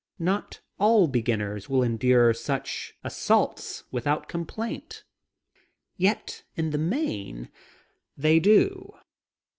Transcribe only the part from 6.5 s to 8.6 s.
in the main they